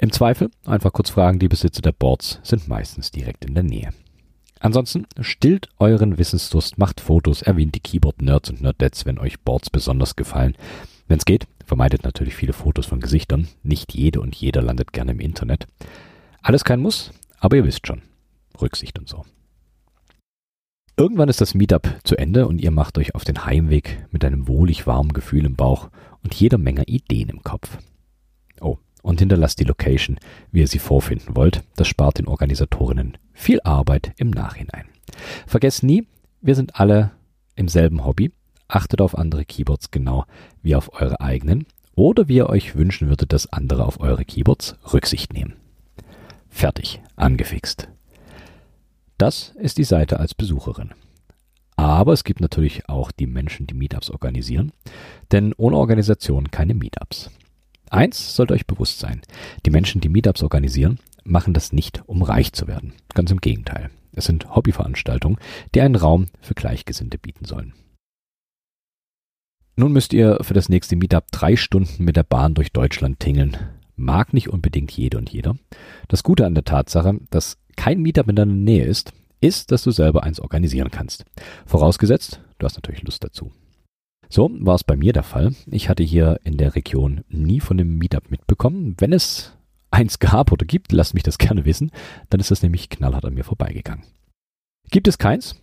Im 0.02 0.12
Zweifel 0.12 0.50
einfach 0.64 0.95
kurz 0.95 1.11
fragen, 1.11 1.38
die 1.38 1.49
Besitzer 1.49 1.83
der 1.83 1.92
Boards 1.92 2.40
sind 2.42 2.69
meistens 2.69 3.11
direkt 3.11 3.45
in 3.45 3.54
der 3.54 3.64
Nähe. 3.64 3.90
Ansonsten 4.59 5.07
stillt 5.21 5.69
euren 5.78 6.16
Wissensdurst, 6.16 6.78
macht 6.78 7.02
Fotos, 7.02 7.42
erwähnt 7.42 7.75
die 7.75 7.80
Keyboard-Nerds 7.80 8.49
und 8.49 8.62
Nerdettes, 8.62 9.04
wenn 9.04 9.19
euch 9.19 9.40
Boards 9.40 9.69
besonders 9.69 10.16
gefallen. 10.16 10.57
Wenn 11.07 11.19
es 11.19 11.26
geht, 11.26 11.47
vermeidet 11.66 12.02
natürlich 12.02 12.35
viele 12.35 12.54
Fotos 12.54 12.87
von 12.87 13.00
Gesichtern. 13.00 13.49
Nicht 13.62 13.92
jede 13.92 14.23
und 14.23 14.35
jeder 14.35 14.62
landet 14.62 14.95
gerne 14.95 15.12
im 15.12 15.21
Internet. 15.21 15.66
Alles 16.40 16.64
kein 16.64 16.80
Muss, 16.80 17.11
aber 17.38 17.59
ihr 17.59 17.66
wisst 17.66 17.87
schon. 17.87 18.00
Rücksicht 18.59 18.99
und 18.99 19.07
so. 19.07 19.26
Irgendwann 20.97 21.28
ist 21.28 21.42
das 21.42 21.52
Meetup 21.52 22.00
zu 22.04 22.16
Ende 22.16 22.47
und 22.47 22.59
ihr 22.59 22.71
macht 22.71 22.97
euch 22.97 23.14
auf 23.14 23.25
den 23.25 23.45
Heimweg 23.45 24.07
mit 24.12 24.25
einem 24.25 24.49
wohlig 24.49 24.87
warmen 24.87 25.12
Gefühl 25.12 25.45
im 25.45 25.57
Bauch 25.57 25.90
und 26.23 26.35
jeder 26.35 26.57
Menge 26.57 26.85
Ideen 26.85 27.28
im 27.28 27.42
Kopf. 27.42 27.78
Und 29.02 29.21
hinterlasst 29.21 29.59
die 29.61 29.64
Location, 29.64 30.19
wie 30.52 30.61
ihr 30.61 30.69
sie 30.69 30.78
vorfinden 30.78 31.37
wollt. 31.37 31.62
Das 31.76 31.88
spart 31.88 32.19
den 32.19 32.28
Organisatorinnen 32.28 33.16
viel 33.33 33.61
Arbeit 33.62 34.12
im 34.16 34.30
Nachhinein. 34.30 34.85
Vergesst 35.47 35.83
nie, 35.83 36.07
wir 36.40 36.54
sind 36.54 36.76
alle 36.76 37.12
im 37.57 37.69
selben 37.69 38.04
Hobby. 38.04 38.33
Achtet 38.69 39.00
auf 39.00 39.16
andere 39.19 39.45
Keyboards 39.45 39.90
genau 39.90 40.25
wie 40.62 40.75
auf 40.75 40.92
eure 41.00 41.21
eigenen 41.21 41.66
oder 41.97 42.28
wie 42.28 42.37
ihr 42.37 42.49
euch 42.49 42.76
wünschen 42.76 43.09
würdet, 43.09 43.33
dass 43.33 43.52
andere 43.52 43.85
auf 43.85 44.00
eure 44.00 44.25
Keyboards 44.25 44.76
Rücksicht 44.92 45.33
nehmen. 45.33 45.54
Fertig, 46.49 47.00
angefixt. 47.16 47.88
Das 49.19 49.52
ist 49.59 49.78
die 49.78 49.85
Seite 49.85 50.21
als 50.21 50.35
Besucherin. 50.35 50.90
Aber 51.76 52.12
es 52.12 52.25
gibt 52.25 52.40
natürlich 52.40 52.88
auch 52.88 53.11
die 53.11 53.26
Menschen, 53.26 53.66
die 53.66 53.75
Meetups 53.75 54.11
organisieren, 54.11 54.73
denn 55.33 55.54
ohne 55.57 55.76
Organisation 55.76 56.50
keine 56.50 56.75
Meetups. 56.75 57.30
Eins 57.90 58.37
sollte 58.37 58.54
euch 58.54 58.66
bewusst 58.66 59.00
sein, 59.00 59.20
die 59.66 59.70
Menschen, 59.70 60.00
die 60.00 60.09
Meetups 60.09 60.42
organisieren, 60.44 61.00
machen 61.25 61.52
das 61.52 61.73
nicht, 61.73 62.02
um 62.06 62.23
reich 62.23 62.52
zu 62.52 62.68
werden. 62.68 62.94
Ganz 63.14 63.30
im 63.32 63.40
Gegenteil. 63.40 63.90
Es 64.12 64.25
sind 64.25 64.54
Hobbyveranstaltungen, 64.54 65.38
die 65.75 65.80
einen 65.80 65.97
Raum 65.97 66.26
für 66.40 66.54
Gleichgesinnte 66.54 67.18
bieten 67.18 67.44
sollen. 67.44 67.75
Nun 69.76 69.92
müsst 69.92 70.12
ihr 70.12 70.38
für 70.42 70.54
das 70.54 70.68
nächste 70.68 70.94
Meetup 70.94 71.32
drei 71.32 71.56
Stunden 71.56 72.04
mit 72.04 72.16
der 72.16 72.23
Bahn 72.23 72.54
durch 72.54 72.73
Deutschland 72.73 73.18
tingeln. 73.18 73.56
Mag 73.97 74.32
nicht 74.35 74.49
unbedingt 74.49 74.92
jede 74.92 75.18
und 75.18 75.30
jeder. 75.30 75.56
Das 76.09 76.23
Gute 76.23 76.47
an 76.47 76.54
der 76.54 76.64
Tatsache, 76.64 77.18
dass 77.30 77.59
kein 77.76 78.00
Meetup 78.00 78.28
in 78.28 78.37
deiner 78.37 78.52
Nähe 78.52 78.85
ist, 78.85 79.12
ist, 79.40 79.73
dass 79.73 79.82
du 79.82 79.90
selber 79.90 80.23
eins 80.23 80.38
organisieren 80.38 80.90
kannst. 80.90 81.25
Vorausgesetzt, 81.66 82.40
du 82.59 82.66
hast 82.66 82.76
natürlich 82.76 83.02
Lust 83.02 83.25
dazu. 83.25 83.52
So 84.32 84.49
war 84.60 84.76
es 84.76 84.84
bei 84.84 84.96
mir 84.96 85.12
der 85.12 85.25
Fall. 85.25 85.54
Ich 85.66 85.88
hatte 85.88 86.04
hier 86.04 86.38
in 86.44 86.56
der 86.56 86.76
Region 86.76 87.25
nie 87.28 87.58
von 87.58 87.76
dem 87.76 87.99
Meetup 87.99 88.30
mitbekommen. 88.30 88.94
Wenn 88.99 89.12
es 89.12 89.56
eins 89.90 90.20
gab 90.20 90.52
oder 90.52 90.64
gibt, 90.64 90.92
lasst 90.92 91.14
mich 91.14 91.25
das 91.25 91.37
gerne 91.37 91.64
wissen, 91.64 91.90
dann 92.30 92.38
ist 92.38 92.52
das 92.52 92.62
nämlich 92.62 92.88
knallhart 92.90 93.25
an 93.25 93.34
mir 93.34 93.42
vorbeigegangen. 93.42 94.04
Gibt 94.88 95.08
es 95.08 95.18
keins? 95.18 95.56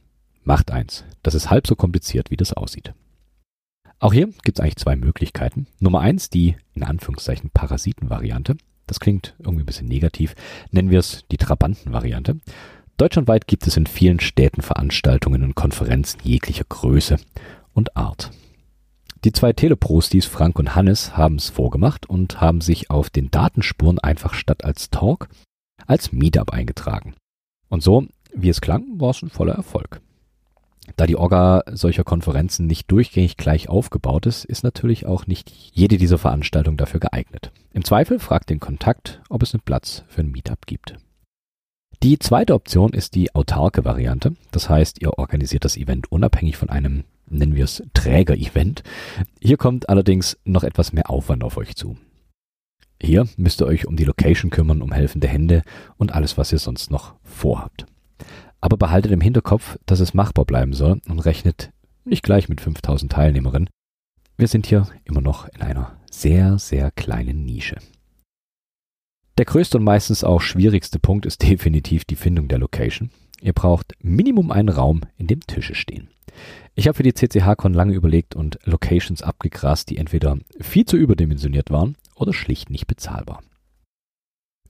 Macht 0.43 0.69
eins. 0.71 1.05
Das 1.24 1.33
ist 1.33 1.50
halb 1.50 1.65
so 1.65 1.75
kompliziert, 1.77 2.29
wie 2.29 2.36
das 2.36 2.51
aussieht. 2.51 2.93
Auch 4.00 4.12
hier 4.12 4.27
gibt 4.43 4.59
es 4.59 4.62
eigentlich 4.62 4.75
zwei 4.75 4.97
Möglichkeiten. 4.97 5.67
Nummer 5.79 6.01
eins, 6.01 6.29
die 6.29 6.57
in 6.75 6.83
Anführungszeichen 6.83 7.50
Parasiten-Variante. 7.50 8.57
Das 8.86 9.00
klingt 9.00 9.33
irgendwie 9.39 9.63
ein 9.63 9.65
bisschen 9.65 9.88
negativ. 9.88 10.36
Nennen 10.71 10.91
wir 10.91 11.00
es 11.00 11.24
die 11.31 11.38
Trabanten-Variante. 11.38 12.39
Deutschlandweit 12.97 13.47
gibt 13.47 13.65
es 13.65 13.77
in 13.77 13.88
vielen 13.88 14.19
Städten 14.19 14.62
Veranstaltungen 14.62 15.41
und 15.43 15.55
Konferenzen 15.55 16.19
jeglicher 16.24 16.65
Größe 16.67 17.17
und 17.74 17.95
Art. 17.95 18.31
Die 19.24 19.31
zwei 19.31 19.53
Teleprostis 19.53 20.25
Frank 20.25 20.59
und 20.59 20.75
Hannes 20.75 21.17
haben 21.17 21.36
es 21.36 21.50
vorgemacht 21.50 22.07
und 22.07 22.39
haben 22.39 22.62
sich 22.62 22.91
auf 22.91 23.09
den 23.09 23.31
Datenspuren 23.31 24.00
einfach 24.00 24.33
statt 24.33 24.63
als 24.63 24.89
Talk 24.89 25.27
als 25.88 26.12
Meetup 26.12 26.51
eingetragen. 26.51 27.15
Und 27.69 27.81
so, 27.81 28.05
wie 28.33 28.50
es 28.50 28.62
klang, 28.62 29.00
war 29.00 29.12
es 29.12 29.21
ein 29.21 29.29
voller 29.29 29.53
Erfolg. 29.53 30.01
Da 30.95 31.05
die 31.05 31.17
Orga 31.17 31.63
solcher 31.71 32.03
Konferenzen 32.03 32.67
nicht 32.67 32.89
durchgängig 32.91 33.38
gleich 33.38 33.67
aufgebaut 33.69 34.25
ist, 34.25 34.45
ist 34.45 34.63
natürlich 34.63 35.05
auch 35.05 35.27
nicht 35.27 35.50
jede 35.50 35.97
dieser 35.97 36.17
Veranstaltungen 36.17 36.77
dafür 36.77 37.00
geeignet. 37.00 37.51
Im 37.74 37.83
Zweifel 37.83 38.19
fragt 38.19 38.50
den 38.50 38.59
Kontakt, 38.59 39.21
ob 39.29 39.43
es 39.43 39.53
einen 39.53 39.63
Platz 39.63 40.03
für 40.07 40.21
ein 40.21 40.31
Meetup 40.31 40.65
gibt. 40.65 40.95
Die 42.03 42.19
zweite 42.19 42.53
Option 42.53 42.93
ist 42.93 43.15
die 43.15 43.33
autarke 43.36 43.83
Variante. 43.83 44.36
Das 44.51 44.69
heißt, 44.69 45.01
ihr 45.01 45.17
organisiert 45.17 45.65
das 45.65 45.77
Event 45.77 46.12
unabhängig 46.12 46.55
von 46.55 46.69
einem, 46.69 47.03
nennen 47.29 47.55
wir 47.55 47.65
es, 47.65 47.84
Träger-Event. 47.93 48.84
Hier 49.41 49.57
kommt 49.57 49.89
allerdings 49.89 50.38
noch 50.46 50.63
etwas 50.63 50.93
mehr 50.93 51.10
Aufwand 51.10 51.43
auf 51.43 51.57
euch 51.57 51.75
zu. 51.75 51.98
Hier 53.01 53.27
müsst 53.38 53.62
ihr 53.62 53.67
euch 53.67 53.86
um 53.86 53.96
die 53.96 54.05
Location 54.05 54.50
kümmern, 54.50 54.81
um 54.81 54.91
helfende 54.91 55.27
Hände 55.27 55.62
und 55.98 56.13
alles, 56.13 56.38
was 56.38 56.51
ihr 56.51 56.60
sonst 56.60 56.89
noch 56.89 57.15
vorhabt. 57.24 57.86
Aber 58.60 58.77
behaltet 58.77 59.12
im 59.12 59.22
Hinterkopf, 59.22 59.77
dass 59.86 60.00
es 60.00 60.13
machbar 60.13 60.46
bleiben 60.46 60.74
soll 60.74 61.00
und 61.07 61.19
rechnet 61.19 61.72
nicht 62.05 62.24
gleich 62.24 62.50
mit 62.50 62.62
5000 62.62 63.12
Teilnehmerinnen. 63.12 63.69
Wir 64.38 64.48
sind 64.48 64.65
hier 64.65 64.88
immer 65.03 65.22
noch 65.22 65.48
in 65.50 65.62
einer 65.62 65.98
sehr, 66.10 66.57
sehr 66.57 66.91
kleinen 66.91 67.46
Nische. 67.46 67.77
Der 69.38 69.46
größte 69.46 69.77
und 69.77 69.84
meistens 69.84 70.24
auch 70.24 70.41
schwierigste 70.41 71.00
Punkt 71.00 71.27
ist 71.27 71.43
definitiv 71.43 72.05
die 72.05 72.15
Findung 72.15 72.48
der 72.48 72.57
Location. 72.57 73.12
Ihr 73.41 73.53
braucht 73.53 73.94
Minimum 74.01 74.51
einen 74.51 74.70
Raum, 74.70 75.01
in 75.17 75.27
dem 75.27 75.41
Tische 75.41 75.75
stehen. 75.75 76.10
Ich 76.75 76.88
habe 76.88 76.96
für 76.96 77.03
die 77.03 77.13
CCH-Con 77.13 77.74
lange 77.74 77.94
überlegt 77.94 78.36
und 78.36 78.60
Locations 78.63 79.22
abgegrast, 79.24 79.89
die 79.89 79.98
entweder 79.98 80.38
viel 80.60 80.86
zu 80.86 80.98
überdimensioniert 80.98 81.72
waren 81.72 81.96
oder 82.15 82.34
schlicht 82.34 82.70
nicht 82.70 82.88
bezahlbar. 82.88 83.41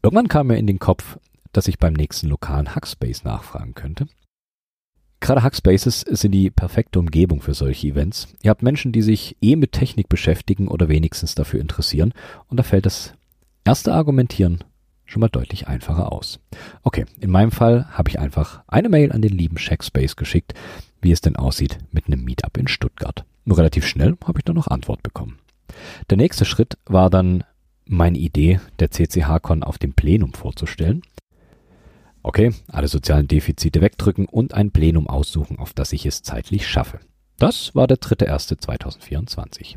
Irgendwann 0.01 0.29
kam 0.29 0.47
mir 0.47 0.57
in 0.57 0.67
den 0.67 0.79
Kopf, 0.79 1.17
dass 1.51 1.67
ich 1.67 1.79
beim 1.79 1.93
nächsten 1.93 2.27
lokalen 2.27 2.75
Hackspace 2.75 3.23
nachfragen 3.23 3.73
könnte. 3.73 4.07
Gerade 5.19 5.43
Hackspaces 5.43 6.01
sind 6.01 6.31
die 6.31 6.51
perfekte 6.51 6.99
Umgebung 6.99 7.41
für 7.41 7.53
solche 7.53 7.87
Events. 7.87 8.27
Ihr 8.43 8.51
habt 8.51 8.61
Menschen, 8.61 8.91
die 8.91 9.01
sich 9.01 9.35
eh 9.41 9.55
mit 9.55 9.71
Technik 9.71 10.09
beschäftigen 10.09 10.67
oder 10.67 10.89
wenigstens 10.89 11.35
dafür 11.35 11.59
interessieren 11.59 12.13
und 12.47 12.57
da 12.57 12.63
fällt 12.63 12.85
das 12.85 13.13
erste 13.65 13.93
Argumentieren 13.93 14.63
schon 15.07 15.21
mal 15.21 15.29
deutlich 15.29 15.67
einfacher 15.67 16.11
aus. 16.11 16.39
Okay, 16.83 17.05
in 17.19 17.31
meinem 17.31 17.51
Fall 17.51 17.87
habe 17.91 18.09
ich 18.09 18.19
einfach 18.19 18.61
eine 18.67 18.89
Mail 18.89 19.11
an 19.11 19.21
den 19.21 19.35
lieben 19.35 19.57
Shackspace 19.57 20.15
geschickt, 20.15 20.53
wie 21.01 21.11
es 21.11 21.21
denn 21.21 21.35
aussieht 21.35 21.79
mit 21.91 22.07
einem 22.07 22.23
Meetup 22.23 22.57
in 22.57 22.67
Stuttgart. 22.67 23.25
Nur 23.45 23.57
relativ 23.57 23.87
schnell 23.87 24.15
habe 24.25 24.39
ich 24.39 24.45
dann 24.45 24.55
noch 24.55 24.67
Antwort 24.67 25.01
bekommen. 25.01 25.39
Der 26.09 26.17
nächste 26.17 26.45
Schritt 26.45 26.77
war 26.85 27.09
dann 27.09 27.43
meine 27.85 28.17
Idee, 28.17 28.59
der 28.79 28.91
CCH-Con 28.91 29.63
auf 29.63 29.77
dem 29.77 29.93
Plenum 29.93 30.33
vorzustellen. 30.33 31.01
Okay, 32.23 32.53
alle 32.67 32.89
sozialen 32.89 33.27
Defizite 33.27 33.79
wegdrücken 33.79 34.25
und 34.25 34.53
ein 34.53 34.71
Plenum 34.71 35.07
aussuchen, 35.07 35.59
auf 35.59 35.73
das 35.73 35.93
ich 35.93 36.05
es 36.05 36.23
zeitlich 36.23 36.67
schaffe. 36.67 36.99
Das 37.39 37.75
war 37.75 37.85
der 37.85 37.97
3.1.2024. 37.97 39.75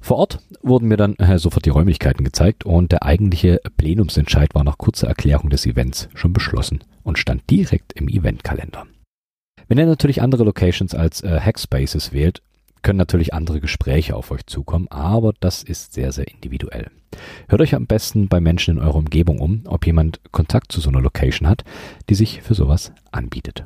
Vor 0.00 0.18
Ort 0.18 0.38
wurden 0.62 0.86
mir 0.86 0.96
dann 0.96 1.16
äh, 1.16 1.38
sofort 1.38 1.64
die 1.64 1.70
Räumlichkeiten 1.70 2.24
gezeigt 2.24 2.64
und 2.64 2.92
der 2.92 3.02
eigentliche 3.02 3.60
Plenumsentscheid 3.76 4.54
war 4.54 4.62
nach 4.62 4.78
kurzer 4.78 5.08
Erklärung 5.08 5.50
des 5.50 5.66
Events 5.66 6.08
schon 6.14 6.32
beschlossen 6.32 6.84
und 7.02 7.18
stand 7.18 7.50
direkt 7.50 7.92
im 7.94 8.08
Eventkalender. 8.08 8.86
Wenn 9.66 9.78
ihr 9.78 9.86
natürlich 9.86 10.22
andere 10.22 10.44
Locations 10.44 10.94
als 10.94 11.22
äh, 11.22 11.40
Hackspaces 11.40 12.12
wählt, 12.12 12.42
können 12.82 12.98
natürlich 12.98 13.34
andere 13.34 13.60
Gespräche 13.60 14.14
auf 14.14 14.30
euch 14.30 14.46
zukommen, 14.46 14.88
aber 14.88 15.32
das 15.40 15.62
ist 15.62 15.92
sehr, 15.92 16.12
sehr 16.12 16.28
individuell. 16.28 16.90
Hört 17.48 17.60
euch 17.60 17.74
am 17.74 17.86
besten 17.86 18.28
bei 18.28 18.40
Menschen 18.40 18.76
in 18.76 18.82
eurer 18.82 18.94
Umgebung 18.94 19.40
um, 19.40 19.62
ob 19.66 19.84
jemand 19.84 20.20
Kontakt 20.30 20.70
zu 20.72 20.80
so 20.80 20.90
einer 20.90 21.00
Location 21.00 21.48
hat, 21.48 21.64
die 22.08 22.14
sich 22.14 22.40
für 22.42 22.54
sowas 22.54 22.92
anbietet. 23.10 23.64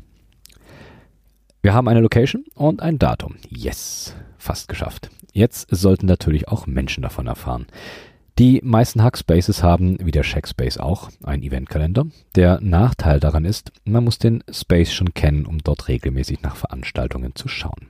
Wir 1.64 1.73
haben 1.73 1.88
eine 1.88 2.00
Location 2.00 2.44
und 2.54 2.83
ein 2.83 2.99
Datum. 2.99 3.37
Yes, 3.49 4.14
fast 4.37 4.68
geschafft. 4.68 5.09
Jetzt 5.33 5.66
sollten 5.71 6.04
natürlich 6.04 6.47
auch 6.47 6.66
Menschen 6.66 7.02
davon 7.02 7.26
erfahren. 7.26 7.68
Die 8.38 8.61
meisten 8.62 9.02
Hackspaces 9.02 9.62
haben, 9.62 9.97
wie 10.04 10.11
der 10.11 10.25
Shackspace 10.25 10.76
auch, 10.76 11.09
einen 11.23 11.42
Eventkalender. 11.42 12.04
Der 12.35 12.61
Nachteil 12.61 13.18
daran 13.18 13.47
ist, 13.47 13.73
man 13.87 14.04
muss 14.04 14.18
den 14.18 14.44
Space 14.50 14.92
schon 14.92 15.14
kennen, 15.14 15.47
um 15.47 15.56
dort 15.56 15.88
regelmäßig 15.88 16.42
nach 16.42 16.56
Veranstaltungen 16.56 17.35
zu 17.35 17.49
schauen. 17.49 17.88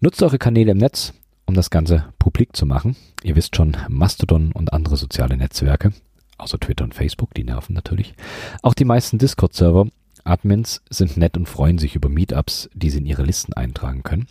Nutzt 0.00 0.24
eure 0.24 0.38
Kanäle 0.38 0.72
im 0.72 0.78
Netz, 0.78 1.12
um 1.44 1.54
das 1.54 1.70
Ganze 1.70 2.06
publik 2.18 2.56
zu 2.56 2.66
machen. 2.66 2.96
Ihr 3.22 3.36
wisst 3.36 3.54
schon, 3.54 3.76
Mastodon 3.88 4.50
und 4.50 4.72
andere 4.72 4.96
soziale 4.96 5.36
Netzwerke, 5.36 5.92
außer 6.36 6.58
Twitter 6.58 6.82
und 6.82 6.96
Facebook, 6.96 7.32
die 7.32 7.44
nerven 7.44 7.74
natürlich. 7.74 8.14
Auch 8.62 8.74
die 8.74 8.84
meisten 8.84 9.18
Discord-Server, 9.18 9.86
Admins 10.26 10.82
sind 10.90 11.16
nett 11.16 11.36
und 11.36 11.48
freuen 11.48 11.78
sich 11.78 11.94
über 11.94 12.08
Meetups, 12.08 12.68
die 12.74 12.90
sie 12.90 12.98
in 12.98 13.06
ihre 13.06 13.22
Listen 13.22 13.52
eintragen 13.52 14.02
können. 14.02 14.26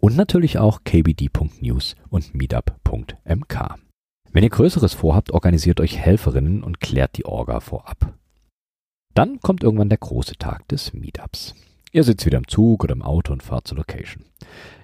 Und 0.00 0.16
natürlich 0.16 0.58
auch 0.58 0.84
kbd.news 0.84 1.96
und 2.08 2.34
meetup.mk. 2.34 3.74
Wenn 4.32 4.44
ihr 4.44 4.50
Größeres 4.50 4.94
vorhabt, 4.94 5.32
organisiert 5.32 5.80
euch 5.80 5.98
Helferinnen 5.98 6.62
und 6.62 6.80
klärt 6.80 7.16
die 7.16 7.26
Orga 7.26 7.60
vorab. 7.60 8.14
Dann 9.14 9.40
kommt 9.40 9.62
irgendwann 9.62 9.90
der 9.90 9.98
große 9.98 10.36
Tag 10.36 10.66
des 10.68 10.94
Meetups. 10.94 11.54
Ihr 11.94 12.04
sitzt 12.04 12.24
wieder 12.24 12.38
im 12.38 12.48
Zug 12.48 12.84
oder 12.84 12.94
im 12.94 13.02
Auto 13.02 13.34
und 13.34 13.42
fahrt 13.42 13.68
zur 13.68 13.76
Location. 13.76 14.24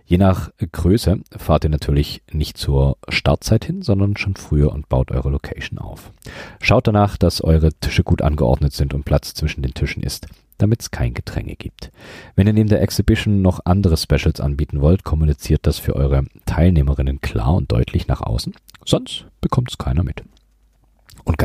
Je 0.05 0.19
nach 0.19 0.51
Größe 0.73 1.21
fahrt 1.37 1.65
ihr 1.65 1.71
natürlich 1.71 2.23
nicht 2.31 2.59
zur 2.59 2.99
Startzeit 3.09 3.65
hin, 3.65 3.81
sondern 3.81 4.19
schon 4.19 4.37
früher 4.37 4.73
und 4.73 4.91
baut 4.91 5.11
eure 5.11 5.31
Location 5.31 5.79
auf. 5.79 6.13
Schaut 6.61 6.87
danach, 6.87 7.17
dass 7.17 7.43
eure 7.43 7.73
Tische 7.73 8.05
gut 8.05 8.21
angeordnet 8.21 8.75
sind 8.75 8.93
und 8.93 9.07
Platz 9.07 9.33
zwischen 9.33 9.63
den 9.63 9.73
Tischen 9.73 10.03
ist, 10.03 10.27
damit 10.59 10.83
es 10.83 10.91
kein 10.91 11.15
Gedränge 11.15 11.57
gibt. 11.57 11.93
Wenn 12.37 12.47
ihr 12.47 12.53
neben 12.53 12.69
der 12.69 12.83
Exhibition 12.83 13.41
noch 13.41 13.61
andere 13.65 13.97
Specials 13.97 14.41
anbieten 14.41 14.83
wollt, 14.83 15.03
kommuniziert 15.03 15.67
das 15.67 15.79
für 15.79 15.97
eure 15.97 16.25
Teilnehmerinnen 16.45 17.23
klar 17.23 17.55
und 17.55 17.73
deutlich 17.73 18.07
nach 18.07 18.21
außen, 18.21 18.55
sonst 18.85 19.27
bekommt 19.41 19.71
es 19.71 19.79
keiner 19.79 20.05
mit. 20.05 20.25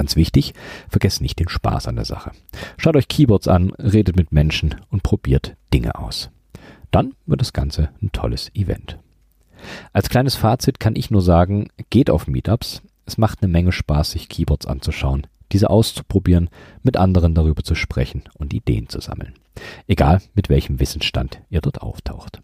Ganz 0.04 0.18
wichtig, 0.18 0.54
vergesst 0.90 1.22
nicht 1.22 1.40
den 1.40 1.48
Spaß 1.48 1.88
an 1.88 1.96
der 1.96 2.04
Sache. 2.04 2.32
Schaut 2.76 2.98
euch 2.98 3.08
Keyboards 3.08 3.48
an, 3.48 3.70
redet 3.80 4.18
mit 4.18 4.34
Menschen 4.34 4.76
und 4.90 5.02
probiert 5.02 5.56
Dinge 5.74 5.98
aus. 5.98 6.30
Dann 6.92 7.14
wird 7.26 7.40
das 7.40 7.54
Ganze 7.54 7.88
ein 8.02 8.12
tolles 8.12 8.54
Event. 8.54 9.00
Als 9.94 10.10
kleines 10.10 10.36
Fazit 10.36 10.82
kann 10.82 10.98
ich 10.98 11.10
nur 11.10 11.22
sagen, 11.22 11.70
geht 11.90 12.10
auf 12.10 12.28
Meetups. 12.28 12.82
Es 13.06 13.18
macht 13.18 13.42
eine 13.42 13.50
Menge 13.50 13.72
Spaß, 13.72 14.12
sich 14.12 14.28
Keyboards 14.28 14.66
anzuschauen, 14.66 15.26
diese 15.54 15.70
auszuprobieren, 15.70 16.50
mit 16.82 16.98
anderen 16.98 17.34
darüber 17.34 17.64
zu 17.64 17.74
sprechen 17.74 18.24
und 18.34 18.54
Ideen 18.54 18.90
zu 18.90 19.00
sammeln. 19.00 19.36
Egal, 19.88 20.22
mit 20.36 20.50
welchem 20.50 20.82
Wissensstand 20.82 21.40
ihr 21.50 21.62
dort 21.62 21.82
auftaucht. 21.82 22.42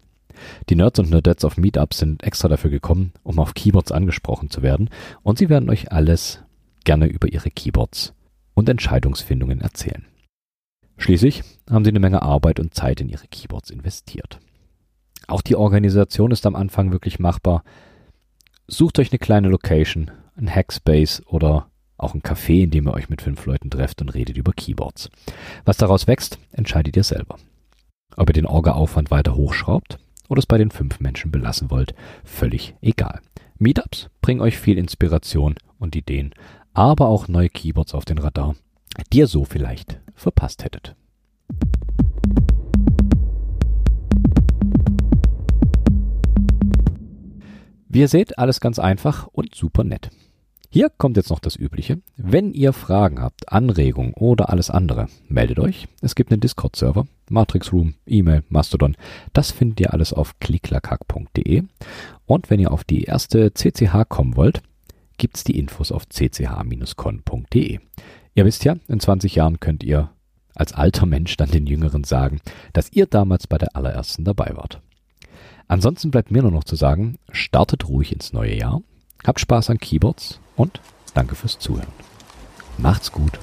Die 0.70 0.76
Nerds 0.76 0.98
und 0.98 1.10
Nerdettes 1.10 1.44
auf 1.44 1.58
Meetups 1.58 1.98
sind 1.98 2.22
extra 2.22 2.48
dafür 2.48 2.70
gekommen, 2.70 3.12
um 3.22 3.38
auf 3.38 3.52
Keyboards 3.52 3.92
angesprochen 3.92 4.48
zu 4.48 4.62
werden 4.62 4.88
und 5.22 5.36
sie 5.36 5.50
werden 5.50 5.68
euch 5.68 5.92
alles 5.92 6.40
gerne 6.84 7.06
über 7.06 7.32
ihre 7.32 7.50
Keyboards 7.50 8.14
und 8.54 8.68
Entscheidungsfindungen 8.68 9.60
erzählen. 9.60 10.06
Schließlich 10.98 11.42
haben 11.70 11.84
sie 11.84 11.90
eine 11.90 12.00
Menge 12.00 12.22
Arbeit 12.22 12.60
und 12.60 12.74
Zeit 12.74 13.00
in 13.00 13.08
ihre 13.08 13.26
Keyboards 13.26 13.70
investiert. 13.70 14.38
Auch 15.28 15.40
die 15.40 15.56
Organisation 15.56 16.30
ist 16.30 16.44
am 16.44 16.56
Anfang 16.56 16.92
wirklich 16.92 17.18
machbar. 17.18 17.64
Sucht 18.66 18.98
euch 18.98 19.10
eine 19.10 19.18
kleine 19.18 19.48
Location, 19.48 20.10
ein 20.36 20.54
Hackspace 20.54 21.22
oder 21.26 21.70
auch 21.96 22.14
ein 22.14 22.22
Café, 22.22 22.64
in 22.64 22.70
dem 22.70 22.88
ihr 22.88 22.94
euch 22.94 23.08
mit 23.08 23.22
fünf 23.22 23.44
Leuten 23.46 23.70
trefft 23.70 24.00
und 24.00 24.10
redet 24.10 24.36
über 24.36 24.52
Keyboards. 24.52 25.10
Was 25.64 25.76
daraus 25.76 26.06
wächst, 26.06 26.38
entscheidet 26.52 26.96
ihr 26.96 27.04
selber. 27.04 27.36
Ob 28.16 28.28
ihr 28.28 28.34
den 28.34 28.46
Orga-Aufwand 28.46 29.10
weiter 29.10 29.36
hochschraubt 29.36 29.98
oder 30.28 30.38
es 30.38 30.46
bei 30.46 30.58
den 30.58 30.70
fünf 30.70 31.00
Menschen 31.00 31.30
belassen 31.30 31.70
wollt, 31.70 31.94
völlig 32.24 32.74
egal. 32.80 33.20
Meetups 33.58 34.08
bringen 34.22 34.40
euch 34.40 34.58
viel 34.58 34.78
Inspiration 34.78 35.54
und 35.78 35.94
Ideen, 35.94 36.34
aber 36.74 37.08
auch 37.08 37.28
neue 37.28 37.48
Keyboards 37.48 37.94
auf 37.94 38.04
den 38.04 38.18
Radar, 38.18 38.54
die 39.12 39.18
ihr 39.18 39.26
so 39.26 39.44
vielleicht 39.44 40.00
verpasst 40.14 40.64
hättet. 40.64 40.96
Wie 47.88 48.00
ihr 48.00 48.08
seht, 48.08 48.38
alles 48.38 48.60
ganz 48.60 48.78
einfach 48.78 49.26
und 49.26 49.54
super 49.54 49.82
nett. 49.82 50.10
Hier 50.72 50.88
kommt 50.88 51.16
jetzt 51.16 51.30
noch 51.30 51.40
das 51.40 51.56
Übliche. 51.56 52.00
Wenn 52.16 52.52
ihr 52.52 52.72
Fragen 52.72 53.20
habt, 53.20 53.52
Anregungen 53.52 54.14
oder 54.14 54.50
alles 54.50 54.70
andere, 54.70 55.08
meldet 55.28 55.58
euch. 55.58 55.88
Es 56.00 56.14
gibt 56.14 56.30
einen 56.30 56.40
Discord-Server, 56.40 57.08
Matrix 57.28 57.72
Room, 57.72 57.94
E-Mail, 58.06 58.44
Mastodon. 58.48 58.96
Das 59.32 59.50
findet 59.50 59.80
ihr 59.80 59.92
alles 59.92 60.12
auf 60.12 60.38
klicklakack.de. 60.38 61.64
Und 62.26 62.50
wenn 62.50 62.60
ihr 62.60 62.70
auf 62.70 62.84
die 62.84 63.02
erste 63.02 63.52
CCH 63.52 64.08
kommen 64.08 64.36
wollt, 64.36 64.62
gibt's 65.20 65.44
die 65.44 65.58
Infos 65.58 65.92
auf 65.92 66.08
cch-con.de. 66.08 67.78
Ihr 68.34 68.44
wisst 68.44 68.64
ja, 68.64 68.76
in 68.88 69.00
20 69.00 69.34
Jahren 69.34 69.60
könnt 69.60 69.84
ihr 69.84 70.10
als 70.54 70.72
alter 70.72 71.06
Mensch 71.06 71.36
dann 71.36 71.50
den 71.50 71.66
Jüngeren 71.66 72.04
sagen, 72.04 72.40
dass 72.72 72.90
ihr 72.92 73.06
damals 73.06 73.46
bei 73.46 73.58
der 73.58 73.76
allerersten 73.76 74.24
dabei 74.24 74.56
wart. 74.56 74.80
Ansonsten 75.68 76.10
bleibt 76.10 76.30
mir 76.30 76.42
nur 76.42 76.50
noch 76.50 76.64
zu 76.64 76.74
sagen, 76.74 77.18
startet 77.30 77.86
ruhig 77.86 78.12
ins 78.12 78.32
neue 78.32 78.56
Jahr, 78.56 78.82
habt 79.24 79.40
Spaß 79.40 79.70
an 79.70 79.78
Keyboards 79.78 80.40
und 80.56 80.80
danke 81.14 81.34
fürs 81.34 81.58
Zuhören. 81.58 81.92
Macht's 82.78 83.12
gut. 83.12 83.38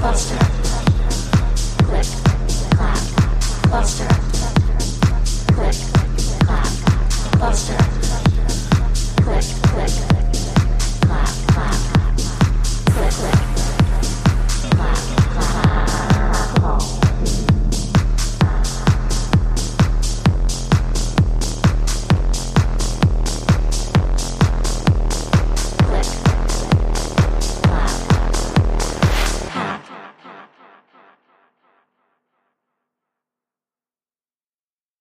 Cluster. 0.00 0.47